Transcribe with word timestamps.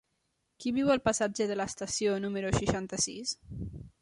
Qui 0.63 0.71
viu 0.77 0.89
al 0.93 1.03
passatge 1.09 1.47
de 1.51 1.59
l'Estació 1.61 2.17
número 2.27 2.53
seixanta-sis? 2.59 3.37